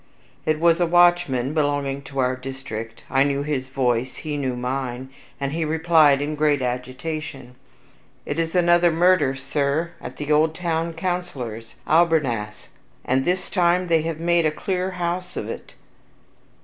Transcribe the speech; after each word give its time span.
It 0.47 0.59
was 0.59 0.79
a 0.81 0.87
watchman 0.87 1.53
belonging 1.53 2.01
to 2.05 2.17
our 2.17 2.35
district. 2.35 3.03
I 3.07 3.21
knew 3.23 3.43
his 3.43 3.67
voice, 3.67 4.15
he 4.15 4.35
knew 4.35 4.55
mine, 4.55 5.09
and 5.39 5.51
he 5.51 5.63
replied 5.63 6.23
in 6.23 6.33
great 6.33 6.63
agitation: 6.63 7.53
"It 8.25 8.39
is 8.39 8.55
another 8.55 8.91
murder, 8.91 9.35
sir, 9.35 9.91
at 10.01 10.17
the 10.17 10.31
old 10.31 10.55
town 10.55 10.93
councilor's, 10.93 11.75
Albernass; 11.85 12.69
and 13.05 13.25
this 13.25 13.47
time 13.47 13.89
they 13.89 14.01
have 14.01 14.19
made 14.19 14.47
a 14.47 14.51
clear 14.51 14.89
house 14.97 15.37
of 15.37 15.47
it." 15.47 15.75